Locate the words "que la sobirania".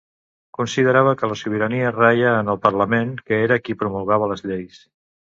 1.17-1.91